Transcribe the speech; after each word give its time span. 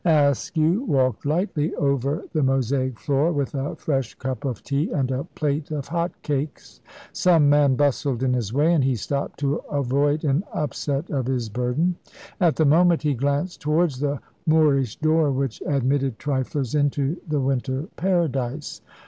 Askew 0.03 0.81
walked 0.85 1.27
lightly 1.27 1.75
over 1.75 2.23
the 2.33 2.41
mosaic 2.41 2.99
floor 2.99 3.31
with 3.31 3.53
a 3.53 3.75
fresh 3.75 4.15
cup 4.15 4.45
of 4.45 4.63
tea 4.63 4.89
and 4.91 5.11
a 5.11 5.25
plate 5.35 5.69
of 5.69 5.89
hot 5.89 6.23
cakes. 6.23 6.81
Some 7.13 7.51
man 7.51 7.75
bustled 7.75 8.23
in 8.23 8.33
his 8.33 8.51
way, 8.51 8.73
and 8.73 8.83
he 8.83 8.95
stopped 8.95 9.39
to 9.41 9.57
avoid 9.69 10.23
an 10.23 10.43
upset 10.53 11.11
of 11.11 11.27
his 11.27 11.49
burden. 11.49 11.97
At 12.39 12.55
the 12.55 12.65
moment, 12.65 13.03
he 13.03 13.13
glanced 13.13 13.61
towards 13.61 13.99
the 13.99 14.19
Moorish 14.47 14.95
door 14.95 15.29
which 15.29 15.61
admitted 15.67 16.17
triflers 16.17 16.73
into 16.73 17.17
the 17.27 17.39
winter 17.39 17.83
paradise. 17.95 18.81